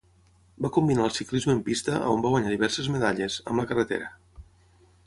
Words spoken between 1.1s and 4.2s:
ciclisme en pista, on va guanyar diverses medalles, amb la carretera.